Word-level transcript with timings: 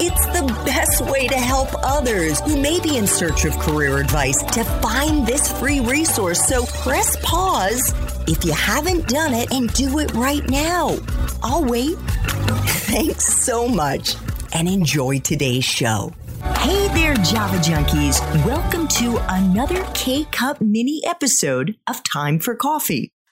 it's 0.00 0.26
the 0.26 0.46
best 0.64 1.00
way 1.10 1.28
to 1.28 1.36
help 1.36 1.68
others 1.82 2.40
who 2.40 2.60
may 2.60 2.80
be 2.80 2.96
in 2.96 3.06
search 3.06 3.44
of 3.44 3.58
career 3.58 3.98
advice 3.98 4.42
to 4.52 4.64
find 4.64 5.26
this 5.26 5.50
free 5.58 5.80
resource. 5.80 6.46
So 6.46 6.66
press 6.66 7.16
pause 7.22 7.94
if 8.26 8.44
you 8.44 8.52
haven't 8.52 9.08
done 9.08 9.34
it 9.34 9.52
and 9.52 9.72
do 9.72 9.98
it 9.98 10.12
right 10.14 10.48
now. 10.48 10.96
I'll 11.42 11.64
wait. 11.64 11.96
Thanks 12.86 13.24
so 13.24 13.68
much 13.68 14.16
and 14.52 14.68
enjoy 14.68 15.20
today's 15.20 15.64
show. 15.64 16.12
Hey 16.58 16.88
there, 16.88 17.14
Java 17.14 17.56
Junkies. 17.56 18.20
Welcome 18.44 18.86
to 18.88 19.18
another 19.28 19.84
K 19.94 20.24
Cup 20.26 20.60
mini 20.60 21.02
episode 21.06 21.76
of 21.86 22.02
Time 22.02 22.38
for 22.38 22.54
Coffee. 22.54 23.12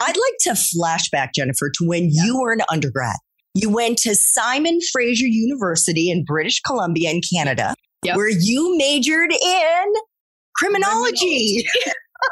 I'd 0.00 0.16
like 0.16 0.34
to 0.40 0.50
flashback, 0.50 1.30
Jennifer, 1.34 1.70
to 1.74 1.86
when 1.86 2.10
yeah. 2.10 2.24
you 2.24 2.40
were 2.40 2.52
an 2.52 2.62
undergrad. 2.70 3.16
You 3.54 3.70
went 3.70 3.98
to 3.98 4.14
Simon 4.14 4.78
Fraser 4.92 5.26
University 5.26 6.10
in 6.10 6.24
British 6.24 6.60
Columbia 6.60 7.10
in 7.10 7.20
Canada, 7.34 7.74
yep. 8.04 8.16
where 8.16 8.28
you 8.28 8.76
majored 8.76 9.32
in 9.32 9.92
criminology. 10.56 11.64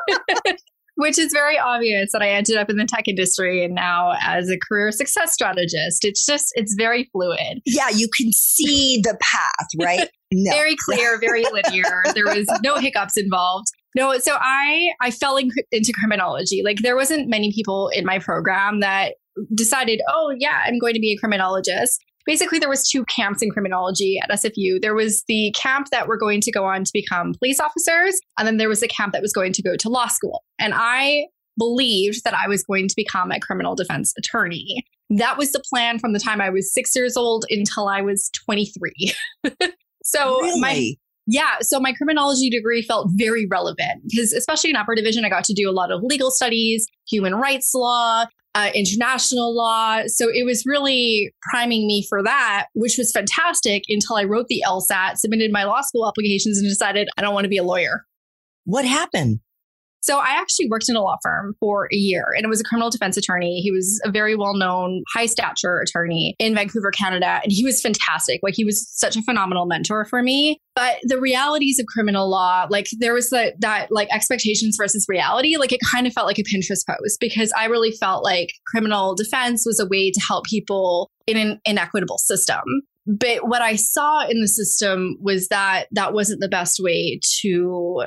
criminology. 0.09 0.57
Which 0.99 1.19
is 1.19 1.31
very 1.31 1.59
obvious 1.59 2.13
that 2.13 2.23
I 2.23 2.31
ended 2.31 2.57
up 2.57 2.71
in 2.71 2.79
the 2.79 2.87
tech 2.87 3.07
industry 3.07 3.63
and 3.63 3.75
now 3.75 4.15
as 4.23 4.49
a 4.49 4.57
career 4.59 4.91
success 4.93 5.35
strategist. 5.35 6.07
It's 6.07 6.25
just, 6.25 6.53
it's 6.55 6.75
very 6.75 7.11
fluid. 7.13 7.61
Yeah, 7.67 7.91
you 7.91 8.09
can 8.17 8.33
see 8.33 9.01
the 9.03 9.17
path, 9.21 9.69
right? 9.81 10.09
No. 10.33 10.51
very 10.51 10.75
clear, 10.85 11.21
very 11.21 11.45
linear. 11.53 12.03
There 12.13 12.25
was 12.25 12.47
no 12.61 12.79
hiccups 12.79 13.17
involved. 13.17 13.69
No, 13.97 14.17
so 14.19 14.37
I 14.39 14.91
I 15.01 15.11
fell 15.11 15.39
in, 15.39 15.51
into 15.73 15.93
criminology. 15.99 16.63
Like 16.63 16.81
there 16.81 16.95
wasn't 16.95 17.29
many 17.29 17.51
people 17.51 17.89
in 17.89 18.05
my 18.05 18.19
program 18.19 18.81
that 18.81 19.15
decided, 19.55 20.03
"Oh, 20.09 20.35
yeah, 20.39 20.61
I'm 20.67 20.79
going 20.79 20.95
to 20.95 21.01
be 21.01 21.13
a 21.13 21.17
criminologist." 21.17 22.05
Basically, 22.27 22.59
there 22.59 22.69
was 22.69 22.89
two 22.89 23.05
camps 23.07 23.41
in 23.41 23.51
criminology 23.51 24.19
at 24.23 24.31
SFU. 24.31 24.83
There 24.83 24.95
was 24.95 25.25
the 25.29 25.55
camp 25.57 25.89
that 25.93 26.09
were 26.09 26.19
going 26.19 26.41
to 26.43 26.53
go 26.53 26.65
on 26.65 26.85
to 26.85 26.91
become 26.93 27.33
police 27.39 27.59
officers, 27.59 28.21
and 28.39 28.47
then 28.47 28.59
there 28.59 28.69
was 28.69 28.81
the 28.81 28.89
camp 28.89 29.15
that 29.15 29.23
was 29.23 29.33
going 29.33 29.55
to 29.55 29.63
go 29.63 29.77
to 29.77 29.89
law 29.89 30.09
school. 30.09 30.45
And 30.59 30.75
I 30.77 31.29
believed 31.59 32.23
that 32.25 32.35
I 32.35 32.49
was 32.49 32.63
going 32.65 32.89
to 32.89 32.95
become 32.97 33.33
a 33.33 33.41
criminal 33.41 33.75
defense 33.75 34.13
attorney. 34.19 34.85
That 35.09 35.39
was 35.39 35.53
the 35.53 35.63
plan 35.71 35.99
from 35.99 36.13
the 36.13 36.19
time 36.19 36.43
I 36.43 36.51
was 36.51 36.75
6 36.75 36.95
years 36.95 37.17
old 37.17 37.47
until 37.49 37.89
I 37.89 38.03
was 38.03 38.31
23. 38.45 39.15
so 40.03 40.43
really? 40.43 40.61
my 40.61 40.95
yeah, 41.27 41.57
so 41.61 41.81
my 41.81 41.93
criminology 41.93 42.51
degree 42.51 42.83
felt 42.83 43.09
very 43.13 43.47
relevant 43.47 44.03
because, 44.09 44.33
especially 44.33 44.71
in 44.71 44.77
upper 44.77 44.95
division, 44.95 45.25
I 45.25 45.29
got 45.29 45.45
to 45.45 45.55
do 45.55 45.69
a 45.69 45.73
lot 45.73 45.91
of 45.91 46.03
legal 46.03 46.31
studies, 46.31 46.87
human 47.09 47.35
rights 47.35 47.73
law, 47.75 48.27
uh, 48.55 48.71
international 48.75 49.55
law. 49.55 50.03
So 50.07 50.29
it 50.33 50.45
was 50.45 50.65
really 50.65 51.35
priming 51.51 51.87
me 51.87 52.07
for 52.09 52.23
that, 52.23 52.67
which 52.75 52.97
was 52.97 53.11
fantastic 53.13 53.85
until 53.89 54.17
I 54.17 54.25
wrote 54.25 54.47
the 54.47 54.63
LSAT, 54.67 55.17
submitted 55.17 55.51
my 55.53 55.65
law 55.65 55.83
school 55.83 56.09
applications, 56.09 56.59
and 56.59 56.69
decided 56.69 57.09
I 57.19 57.23
don't 57.23 57.35
want 57.35 57.45
to 57.45 57.51
be 57.51 57.59
a 57.59 57.65
lawyer. 57.65 58.05
What 58.65 58.85
happened? 58.85 59.41
So 60.01 60.19
I 60.19 60.31
actually 60.31 60.69
worked 60.69 60.89
in 60.89 60.97
a 60.97 61.01
law 61.01 61.17
firm 61.23 61.55
for 61.59 61.89
a 61.93 61.97
year 61.97 62.27
and 62.37 62.45
it 62.45 62.49
was 62.49 62.61
a 62.61 62.65
criminal 62.65 62.91
defense 62.91 63.17
attorney. 63.17 63.61
He 63.61 63.71
was 63.71 64.01
a 64.05 64.11
very 64.11 64.37
well 64.37 64.55
known, 64.55 65.03
high 65.13 65.27
stature 65.27 65.81
attorney 65.81 66.37
in 66.39 66.55
Vancouver, 66.55 66.91
Canada. 66.91 67.41
And 67.43 67.51
he 67.51 67.65
was 67.65 67.81
fantastic. 67.81 68.41
Like 68.43 68.55
he 68.55 68.65
was 68.65 68.89
such 68.89 69.17
a 69.17 69.23
phenomenal 69.23 69.67
mentor 69.67 70.05
for 70.05 70.23
me. 70.23 70.61
But 70.75 70.99
the 71.03 71.21
realities 71.21 71.79
of 71.79 71.87
criminal 71.87 72.29
law, 72.29 72.67
like 72.71 72.87
there 72.99 73.15
was 73.15 73.31
that, 73.31 73.61
that 73.61 73.91
like 73.91 74.09
expectations 74.13 74.77
versus 74.79 75.07
reality, 75.09 75.57
like 75.57 75.73
it 75.73 75.81
kind 75.91 76.07
of 76.07 76.13
felt 76.13 76.27
like 76.27 76.39
a 76.39 76.45
Pinterest 76.45 76.87
post 76.87 77.19
because 77.19 77.53
I 77.59 77.65
really 77.65 77.93
felt 77.93 78.23
like 78.23 78.53
criminal 78.67 79.15
defense 79.15 79.65
was 79.67 79.81
a 79.81 79.87
way 79.87 80.11
to 80.11 80.21
help 80.21 80.45
people 80.45 81.11
in 81.27 81.37
an 81.37 81.61
inequitable 81.65 82.19
system 82.19 82.63
but 83.07 83.47
what 83.47 83.63
I 83.63 83.77
saw 83.77 84.27
in 84.27 84.41
the 84.41 84.49
system 84.49 85.17
was 85.21 85.49
that 85.49 85.87
that 85.93 86.13
wasn't 86.13 86.41
the 86.41 86.49
best 86.49 86.81
way 86.81 87.21
to 87.41 88.05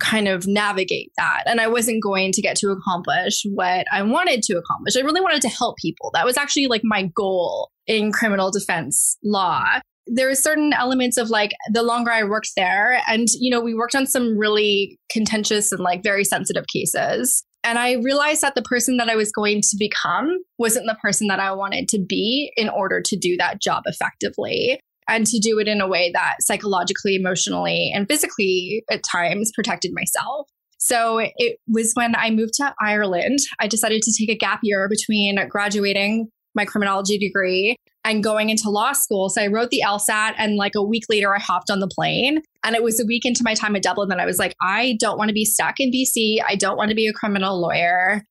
kind 0.00 0.28
of 0.28 0.46
navigate 0.46 1.12
that. 1.16 1.44
And 1.46 1.60
I 1.60 1.68
wasn't 1.68 2.02
going 2.02 2.32
to 2.32 2.42
get 2.42 2.56
to 2.56 2.70
accomplish 2.70 3.44
what 3.52 3.86
I 3.92 4.02
wanted 4.02 4.42
to 4.44 4.58
accomplish. 4.58 4.96
I 4.96 5.00
really 5.00 5.20
wanted 5.20 5.42
to 5.42 5.48
help 5.48 5.76
people. 5.78 6.10
That 6.14 6.24
was 6.26 6.36
actually 6.36 6.66
like 6.66 6.82
my 6.84 7.10
goal 7.14 7.70
in 7.86 8.12
criminal 8.12 8.50
defense 8.50 9.16
law. 9.22 9.64
There 10.06 10.28
are 10.28 10.34
certain 10.34 10.72
elements 10.72 11.16
of 11.16 11.30
like 11.30 11.52
the 11.72 11.82
longer 11.82 12.10
I 12.10 12.24
worked 12.24 12.52
there, 12.56 13.00
and 13.06 13.28
you 13.38 13.50
know, 13.50 13.60
we 13.60 13.74
worked 13.74 13.94
on 13.94 14.06
some 14.06 14.36
really 14.36 14.98
contentious 15.10 15.70
and 15.70 15.80
like 15.80 16.02
very 16.02 16.24
sensitive 16.24 16.64
cases. 16.72 17.44
And 17.62 17.78
I 17.78 17.96
realized 17.96 18.40
that 18.40 18.54
the 18.54 18.62
person 18.62 18.96
that 18.96 19.10
I 19.10 19.16
was 19.16 19.30
going 19.30 19.60
to 19.60 19.76
become 19.78 20.38
wasn't 20.58 20.86
the 20.86 20.96
person 21.02 21.26
that 21.28 21.40
I 21.40 21.52
wanted 21.52 21.88
to 21.88 21.98
be 21.98 22.50
in 22.56 22.70
order 22.70 23.02
to 23.04 23.16
do 23.16 23.36
that 23.36 23.60
job 23.60 23.82
effectively 23.86 24.80
and 25.08 25.26
to 25.26 25.38
do 25.38 25.58
it 25.58 25.68
in 25.68 25.80
a 25.80 25.88
way 25.88 26.10
that 26.12 26.36
psychologically, 26.40 27.16
emotionally, 27.16 27.90
and 27.94 28.06
physically 28.08 28.84
at 28.90 29.02
times 29.02 29.50
protected 29.54 29.92
myself. 29.94 30.48
So 30.78 31.18
it 31.18 31.58
was 31.68 31.92
when 31.94 32.14
I 32.16 32.30
moved 32.30 32.54
to 32.54 32.74
Ireland, 32.80 33.38
I 33.60 33.66
decided 33.66 34.02
to 34.02 34.12
take 34.18 34.30
a 34.30 34.38
gap 34.38 34.60
year 34.62 34.88
between 34.88 35.38
graduating 35.48 36.28
my 36.54 36.64
criminology 36.64 37.18
degree 37.18 37.76
and 38.04 38.24
going 38.24 38.50
into 38.50 38.70
law 38.70 38.92
school. 38.92 39.28
So 39.28 39.42
I 39.42 39.46
wrote 39.46 39.70
the 39.70 39.82
LSAT 39.84 40.34
and 40.38 40.56
like 40.56 40.74
a 40.74 40.82
week 40.82 41.04
later 41.08 41.34
I 41.34 41.38
hopped 41.38 41.70
on 41.70 41.80
the 41.80 41.86
plane. 41.86 42.40
And 42.64 42.74
it 42.74 42.82
was 42.82 42.98
a 42.98 43.06
week 43.06 43.24
into 43.24 43.42
my 43.44 43.54
time 43.54 43.76
at 43.76 43.82
Dublin 43.82 44.08
that 44.08 44.20
I 44.20 44.26
was 44.26 44.38
like, 44.38 44.54
I 44.62 44.96
don't 44.98 45.18
want 45.18 45.28
to 45.28 45.34
be 45.34 45.44
stuck 45.44 45.78
in 45.78 45.92
BC. 45.92 46.38
I 46.46 46.56
don't 46.56 46.76
want 46.76 46.88
to 46.88 46.96
be 46.96 47.06
a 47.06 47.12
criminal 47.12 47.60
lawyer. 47.60 48.22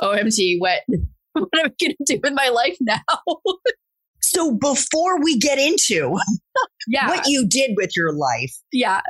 OMG, 0.00 0.56
what 0.58 0.80
what 1.32 1.48
am 1.54 1.66
I 1.66 1.72
gonna 1.80 1.94
do 2.04 2.20
with 2.22 2.32
my 2.34 2.48
life 2.48 2.76
now? 2.80 3.00
So 4.34 4.52
before 4.52 5.22
we 5.22 5.38
get 5.38 5.58
into 5.58 6.16
yeah. 6.88 7.08
what 7.08 7.26
you 7.26 7.46
did 7.46 7.72
with 7.76 7.90
your 7.96 8.12
life, 8.12 8.52
yeah. 8.72 9.00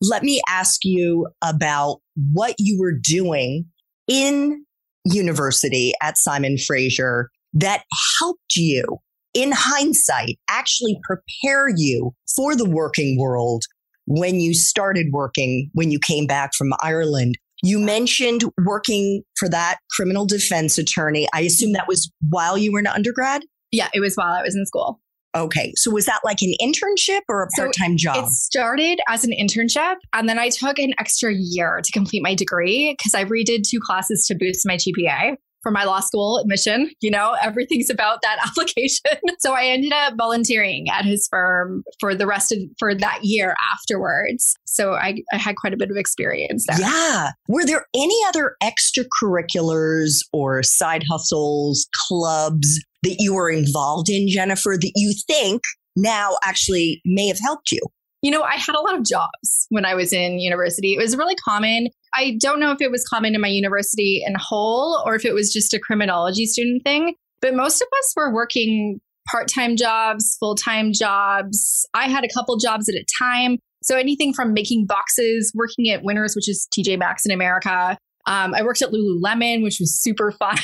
Let 0.00 0.24
me 0.24 0.40
ask 0.48 0.80
you 0.82 1.28
about 1.42 1.98
what 2.32 2.56
you 2.58 2.76
were 2.80 2.98
doing 3.00 3.66
in 4.08 4.64
university 5.04 5.92
at 6.02 6.18
Simon 6.18 6.58
Fraser 6.58 7.30
that 7.52 7.84
helped 8.18 8.56
you 8.56 8.98
in 9.34 9.52
hindsight 9.52 10.38
actually 10.48 10.98
prepare 11.04 11.68
you 11.68 12.12
for 12.34 12.56
the 12.56 12.68
working 12.68 13.16
world 13.18 13.62
when 14.06 14.40
you 14.40 14.54
started 14.54 15.06
working 15.12 15.70
when 15.72 15.92
you 15.92 16.00
came 16.00 16.26
back 16.26 16.50
from 16.58 16.72
Ireland. 16.82 17.38
You 17.62 17.78
mentioned 17.78 18.42
working 18.64 19.22
for 19.38 19.48
that 19.48 19.78
criminal 19.92 20.26
defense 20.26 20.78
attorney. 20.78 21.28
I 21.32 21.42
assume 21.42 21.72
that 21.74 21.86
was 21.86 22.10
while 22.28 22.58
you 22.58 22.72
were 22.72 22.80
an 22.80 22.88
undergrad? 22.88 23.42
Yeah, 23.72 23.88
it 23.92 24.00
was 24.00 24.14
while 24.14 24.32
I 24.32 24.42
was 24.42 24.54
in 24.54 24.64
school. 24.66 25.00
Okay. 25.34 25.72
So 25.76 25.90
was 25.90 26.04
that 26.04 26.20
like 26.24 26.42
an 26.42 26.52
internship 26.60 27.20
or 27.28 27.42
a 27.42 27.48
part 27.56 27.74
time 27.78 27.96
so 27.96 28.02
job? 28.02 28.26
It 28.26 28.30
started 28.30 29.00
as 29.08 29.24
an 29.24 29.32
internship. 29.32 29.96
And 30.12 30.28
then 30.28 30.38
I 30.38 30.50
took 30.50 30.78
an 30.78 30.92
extra 30.98 31.32
year 31.34 31.80
to 31.82 31.92
complete 31.92 32.22
my 32.22 32.34
degree 32.34 32.94
because 32.98 33.14
I 33.14 33.24
redid 33.24 33.62
two 33.66 33.80
classes 33.80 34.26
to 34.26 34.34
boost 34.38 34.66
my 34.66 34.76
GPA. 34.76 35.36
For 35.62 35.70
my 35.70 35.84
law 35.84 36.00
school 36.00 36.38
admission. 36.38 36.90
You 37.00 37.10
know, 37.10 37.36
everything's 37.42 37.90
about 37.90 38.20
that 38.22 38.38
application. 38.46 39.20
so 39.38 39.52
I 39.52 39.66
ended 39.66 39.92
up 39.92 40.14
volunteering 40.16 40.88
at 40.90 41.04
his 41.04 41.28
firm 41.30 41.84
for 42.00 42.14
the 42.14 42.26
rest 42.26 42.52
of 42.52 42.58
for 42.78 42.94
that 42.94 43.20
year 43.22 43.56
afterwards. 43.72 44.56
So 44.64 44.94
I, 44.94 45.18
I 45.32 45.36
had 45.36 45.56
quite 45.56 45.72
a 45.72 45.76
bit 45.76 45.90
of 45.90 45.96
experience 45.96 46.66
there. 46.68 46.80
Yeah. 46.80 47.30
Were 47.48 47.64
there 47.64 47.86
any 47.94 48.18
other 48.28 48.56
extracurriculars 48.62 50.18
or 50.32 50.62
side 50.62 51.04
hustles, 51.10 51.86
clubs 52.08 52.82
that 53.02 53.16
you 53.18 53.34
were 53.34 53.50
involved 53.50 54.08
in, 54.08 54.28
Jennifer, 54.28 54.76
that 54.80 54.92
you 54.94 55.14
think 55.26 55.62
now 55.96 56.36
actually 56.42 57.00
may 57.04 57.28
have 57.28 57.40
helped 57.40 57.72
you? 57.72 57.80
You 58.22 58.30
know, 58.30 58.42
I 58.42 58.54
had 58.54 58.76
a 58.76 58.80
lot 58.80 58.96
of 58.96 59.04
jobs 59.04 59.66
when 59.70 59.84
I 59.84 59.94
was 59.94 60.12
in 60.12 60.38
university. 60.38 60.94
It 60.94 60.98
was 60.98 61.16
really 61.16 61.34
common. 61.34 61.88
I 62.14 62.36
don't 62.40 62.60
know 62.60 62.70
if 62.70 62.80
it 62.80 62.90
was 62.90 63.04
common 63.04 63.34
in 63.34 63.40
my 63.40 63.48
university 63.48 64.22
in 64.24 64.34
whole 64.38 65.02
or 65.04 65.16
if 65.16 65.24
it 65.24 65.34
was 65.34 65.52
just 65.52 65.74
a 65.74 65.80
criminology 65.80 66.46
student 66.46 66.84
thing, 66.84 67.16
but 67.40 67.54
most 67.54 67.82
of 67.82 67.88
us 67.98 68.12
were 68.16 68.32
working 68.32 69.00
part 69.30 69.48
time 69.48 69.76
jobs, 69.76 70.36
full 70.38 70.54
time 70.54 70.92
jobs. 70.92 71.86
I 71.94 72.08
had 72.08 72.24
a 72.24 72.28
couple 72.32 72.56
jobs 72.58 72.88
at 72.88 72.94
a 72.94 73.04
time. 73.18 73.58
So 73.82 73.96
anything 73.96 74.32
from 74.32 74.52
making 74.52 74.86
boxes, 74.86 75.52
working 75.54 75.90
at 75.90 76.04
Winners, 76.04 76.36
which 76.36 76.48
is 76.48 76.68
TJ 76.76 76.98
Maxx 76.98 77.26
in 77.26 77.32
America. 77.32 77.98
Um, 78.26 78.54
I 78.54 78.62
worked 78.62 78.82
at 78.82 78.90
Lululemon, 78.92 79.64
which 79.64 79.78
was 79.80 80.00
super 80.00 80.30
fun. 80.38 80.56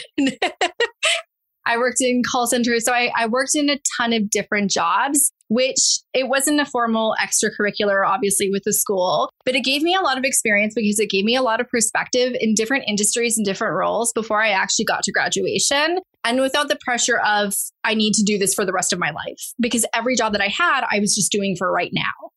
I 1.67 1.77
worked 1.77 2.01
in 2.01 2.23
call 2.31 2.47
centers. 2.47 2.85
So 2.85 2.93
I, 2.93 3.11
I 3.17 3.27
worked 3.27 3.55
in 3.55 3.69
a 3.69 3.79
ton 3.97 4.13
of 4.13 4.31
different 4.31 4.71
jobs, 4.71 5.33
which 5.49 6.01
it 6.15 6.29
wasn't 6.29 6.61
a 6.61 6.67
formal 6.67 7.15
extracurricular, 7.23 8.07
obviously, 8.07 8.51
with 8.51 8.63
the 8.65 8.73
school, 8.73 9.31
but 9.45 9.55
it 9.55 9.65
gave 9.65 9.83
me 9.83 9.95
a 9.95 10.01
lot 10.01 10.19
of 10.19 10.25
experience 10.25 10.75
because 10.75 10.99
it 10.99 11.11
gave 11.11 11.25
me 11.25 11.35
a 11.35 11.43
lot 11.43 11.61
of 11.61 11.69
perspective 11.69 12.37
in 12.39 12.55
different 12.55 12.85
industries 12.87 13.37
and 13.37 13.45
different 13.45 13.75
roles 13.75 14.13
before 14.13 14.43
I 14.43 14.51
actually 14.51 14.85
got 14.85 15.03
to 15.05 15.13
graduation. 15.13 15.99
And 16.25 16.41
without 16.41 16.69
the 16.69 16.79
pressure 16.85 17.19
of, 17.19 17.55
I 17.85 17.95
need 17.95 18.13
to 18.15 18.23
do 18.23 18.39
this 18.39 18.55
for 18.55 18.65
the 18.65 18.73
rest 18.73 18.93
of 18.93 18.99
my 18.99 19.11
life, 19.11 19.53
because 19.59 19.87
every 19.95 20.17
job 20.17 20.33
that 20.33 20.43
I 20.43 20.49
had, 20.49 20.85
I 20.91 21.01
was 21.01 21.15
just 21.15 21.33
doing 21.33 21.57
for 21.57 21.73
right 21.73 21.91
now. 21.93 22.31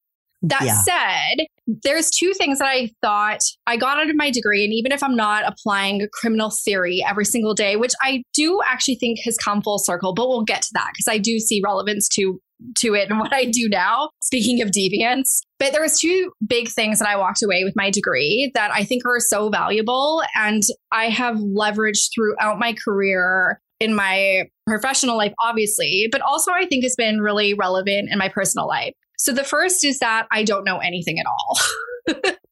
That 0.43 0.63
yeah. 0.63 0.81
said, 0.81 1.45
there's 1.83 2.09
two 2.09 2.33
things 2.33 2.57
that 2.57 2.67
I 2.67 2.89
thought 3.01 3.41
I 3.67 3.77
got 3.77 3.99
out 3.99 4.09
of 4.09 4.15
my 4.15 4.31
degree. 4.31 4.63
And 4.63 4.73
even 4.73 4.91
if 4.91 5.03
I'm 5.03 5.15
not 5.15 5.43
applying 5.45 6.07
criminal 6.13 6.49
theory 6.49 7.05
every 7.07 7.25
single 7.25 7.53
day, 7.53 7.75
which 7.75 7.93
I 8.01 8.23
do 8.33 8.59
actually 8.65 8.95
think 8.95 9.19
has 9.23 9.37
come 9.37 9.61
full 9.61 9.77
circle, 9.77 10.15
but 10.15 10.27
we'll 10.27 10.41
get 10.41 10.63
to 10.63 10.69
that 10.73 10.89
because 10.93 11.07
I 11.07 11.19
do 11.19 11.37
see 11.37 11.61
relevance 11.63 12.07
to 12.15 12.39
to 12.77 12.93
it 12.93 13.09
and 13.09 13.19
what 13.19 13.33
I 13.33 13.45
do 13.45 13.67
now. 13.69 14.09
Speaking 14.21 14.61
of 14.61 14.69
deviance, 14.69 15.41
but 15.59 15.71
there 15.71 15.81
was 15.81 15.99
two 15.99 16.31
big 16.45 16.69
things 16.69 16.99
that 16.99 17.07
I 17.07 17.15
walked 17.17 17.43
away 17.43 17.63
with 17.63 17.75
my 17.75 17.89
degree 17.89 18.51
that 18.53 18.71
I 18.71 18.83
think 18.83 19.05
are 19.05 19.19
so 19.19 19.49
valuable 19.49 20.23
and 20.35 20.63
I 20.91 21.05
have 21.05 21.37
leveraged 21.37 22.09
throughout 22.13 22.59
my 22.59 22.73
career 22.73 23.61
in 23.79 23.95
my 23.95 24.43
professional 24.67 25.17
life 25.17 25.33
obviously, 25.39 26.07
but 26.11 26.21
also 26.21 26.51
I 26.51 26.65
think 26.65 26.83
has 26.83 26.95
been 26.95 27.19
really 27.19 27.53
relevant 27.53 28.09
in 28.11 28.17
my 28.17 28.29
personal 28.29 28.67
life. 28.67 28.93
So 29.17 29.31
the 29.31 29.43
first 29.43 29.85
is 29.85 29.99
that 29.99 30.27
I 30.31 30.43
don't 30.43 30.63
know 30.63 30.79
anything 30.79 31.19
at 31.19 31.25
all. 31.25 31.59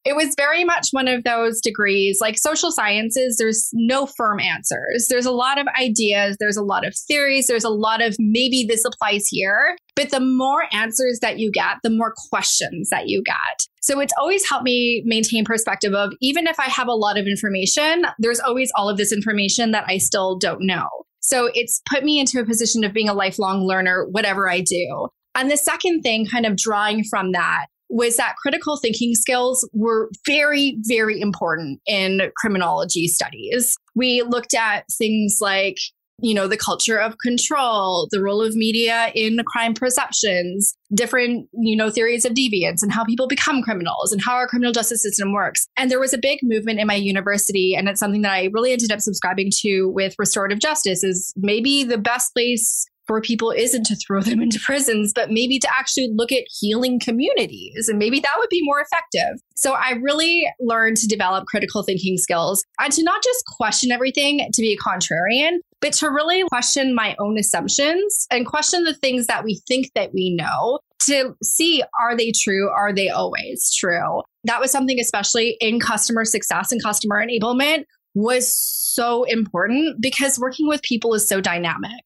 it 0.06 0.16
was 0.16 0.34
very 0.38 0.64
much 0.64 0.88
one 0.92 1.08
of 1.08 1.24
those 1.24 1.60
degrees 1.62 2.20
like 2.22 2.38
social 2.38 2.72
sciences 2.72 3.38
there's 3.38 3.70
no 3.74 4.06
firm 4.06 4.40
answers. 4.40 5.08
There's 5.10 5.26
a 5.26 5.32
lot 5.32 5.60
of 5.60 5.68
ideas 5.80 6.38
there's 6.40 6.58
a 6.58 6.64
lot 6.64 6.86
of 6.86 6.96
theories 7.08 7.48
there's 7.48 7.64
a 7.64 7.70
lot 7.70 8.02
of 8.02 8.16
maybe 8.20 8.66
this 8.68 8.86
applies 8.86 9.28
here. 9.28 9.76
But 9.96 10.12
the 10.12 10.20
more 10.20 10.64
answers 10.72 11.20
that 11.22 11.40
you 11.40 11.52
get 11.52 11.78
the 11.84 11.90
more 11.90 12.14
questions 12.30 12.90
that 12.90 13.08
you 13.08 13.22
get. 13.24 13.36
So 13.82 14.00
it's 14.00 14.14
always 14.20 14.48
helped 14.48 14.66
me 14.66 15.04
maintain 15.06 15.46
perspective 15.46 15.94
of 15.94 16.14
even 16.22 16.48
if 16.48 16.60
i 16.60 16.66
have 16.66 16.88
a 16.88 16.94
lot 16.94 17.18
of 17.18 17.28
information 17.28 18.06
there's 18.20 18.40
always 18.40 18.72
all 18.76 18.90
of 18.90 18.98
this 18.98 19.12
information 19.12 19.72
that 19.72 19.86
i 19.88 19.98
still 19.98 20.38
don't 20.38 20.66
know. 20.66 20.88
So 21.22 21.50
it's 21.54 21.82
put 21.90 22.04
me 22.04 22.20
into 22.20 22.40
a 22.40 22.46
position 22.46 22.84
of 22.84 22.94
being 22.94 23.10
a 23.10 23.14
lifelong 23.14 23.66
learner 23.66 24.06
whatever 24.10 24.50
i 24.50 24.62
do. 24.62 25.10
And 25.36 25.50
the 25.50 25.58
second 25.58 26.02
thing, 26.02 26.26
kind 26.26 26.46
of 26.46 26.58
drawing 26.58 27.04
from 27.04 27.32
that, 27.34 27.68
was 27.90 28.18
that 28.18 28.36
critical 28.42 28.78
thinking 28.78 29.16
skills 29.16 29.68
were 29.74 30.10
very, 30.26 30.78
very 30.88 31.20
important 31.20 31.82
in 31.88 32.32
criminology 32.38 33.08
studies. 33.08 33.76
We 33.96 34.22
looked 34.22 34.54
at 34.54 34.86
things 34.98 35.40
like, 35.42 35.78
you 36.22 36.34
know, 36.34 36.48
the 36.48 36.58
culture 36.58 36.98
of 36.98 37.16
control, 37.24 38.08
the 38.12 38.22
role 38.22 38.42
of 38.42 38.56
media 38.56 39.12
in 39.16 39.40
crime 39.48 39.74
perceptions, 39.74 40.76
different, 40.94 41.48
you 41.54 41.76
know, 41.76 41.90
theories 41.90 42.26
of 42.26 42.34
deviance 42.34 42.82
and 42.82 42.92
how 42.92 43.06
people 43.06 43.28
become 43.28 43.62
criminals 43.62 44.12
and 44.12 44.22
how 44.22 44.34
our 44.34 44.48
criminal 44.48 44.74
justice 44.74 45.02
system 45.02 45.34
works. 45.34 45.68
And 45.78 45.90
there 45.90 46.00
was 46.00 46.14
a 46.14 46.18
big 46.18 46.40
movement 46.44 46.80
in 46.80 46.88
my 46.88 46.96
university, 46.96 47.74
and 47.74 47.88
it's 47.88 48.00
something 48.00 48.22
that 48.24 48.34
I 48.34 48.50
really 48.52 48.72
ended 48.74 48.92
up 48.92 49.00
subscribing 49.00 49.50
to 49.62 49.90
with 49.90 50.16
restorative 50.20 50.60
justice 50.60 51.04
is 51.04 51.34
maybe 51.38 51.84
the 51.84 51.98
best 51.98 52.34
place 52.34 52.86
for 53.10 53.20
people 53.20 53.50
isn't 53.50 53.88
to 53.88 53.96
throw 53.96 54.22
them 54.22 54.40
into 54.44 54.60
prisons, 54.64 55.12
but 55.16 55.32
maybe 55.32 55.58
to 55.58 55.68
actually 55.76 56.12
look 56.14 56.32
at 56.32 56.44
healing 56.60 57.00
communities. 57.00 57.90
And 57.90 57.98
maybe 57.98 58.20
that 58.20 58.36
would 58.38 58.50
be 58.50 58.62
more 58.64 58.80
effective. 58.80 59.42
So 59.56 59.74
I 59.74 59.94
really 59.94 60.48
learned 60.60 60.98
to 60.98 61.08
develop 61.08 61.48
critical 61.48 61.82
thinking 61.82 62.18
skills 62.18 62.64
and 62.80 62.94
to 62.94 63.04
not 63.04 63.24
just 63.24 63.44
question 63.58 63.92
everything 63.92 64.48
to 64.54 64.62
be 64.62 64.74
a 64.74 64.78
contrarian, 64.78 65.58
but 65.82 65.94
to 65.94 66.10
really 66.10 66.44
question 66.50 66.94
my 66.94 67.16
own 67.18 67.40
assumptions 67.40 68.28
and 68.30 68.46
question 68.46 68.84
the 68.84 68.94
things 68.94 69.26
that 69.26 69.44
we 69.44 69.60
think 69.68 69.88
that 69.96 70.14
we 70.14 70.36
know 70.36 70.78
to 71.08 71.36
see 71.42 71.82
are 72.00 72.16
they 72.16 72.32
true? 72.32 72.70
Are 72.70 72.94
they 72.94 73.10
always 73.10 73.74
true? 73.74 74.22
That 74.44 74.60
was 74.60 74.72
something, 74.72 75.00
especially 75.00 75.58
in 75.60 75.80
customer 75.80 76.26
success 76.26 76.72
and 76.72 76.84
customer 76.84 77.26
enablement, 77.26 77.86
was 78.14 78.56
so 78.56 79.24
important 79.24 79.98
because 80.00 80.38
working 80.38 80.68
with 80.68 80.84
people 80.84 81.16
is 81.16 81.28
so 81.28 81.42
dynamic. 81.42 82.04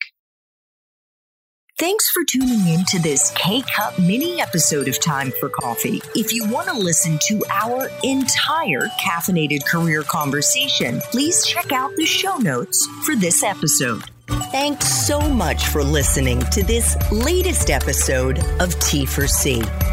Thanks 1.84 2.10
for 2.12 2.24
tuning 2.24 2.66
in 2.66 2.86
to 2.86 3.00
this 3.00 3.34
K 3.36 3.62
Cup 3.64 4.00
mini 4.00 4.40
episode 4.40 4.88
of 4.88 5.02
Time 5.02 5.34
for 5.38 5.50
Coffee. 5.50 6.02
If 6.16 6.32
you 6.32 6.50
want 6.50 6.70
to 6.70 6.74
listen 6.74 7.20
to 7.24 7.44
our 7.50 7.90
entire 8.04 8.88
caffeinated 9.02 9.66
career 9.66 10.02
conversation, 10.04 11.02
please 11.12 11.46
check 11.46 11.74
out 11.74 11.94
the 11.98 12.06
show 12.06 12.38
notes 12.38 12.88
for 13.06 13.18
this 13.18 13.44
episode. 13.44 14.02
Thanks 14.50 14.88
so 15.06 15.20
much 15.20 15.68
for 15.68 15.84
listening 15.84 16.40
to 16.52 16.64
this 16.64 16.96
latest 17.12 17.70
episode 17.70 18.40
of 18.40 18.70
T4C. 18.76 19.93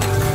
Thank 0.00 0.28
you. 0.28 0.33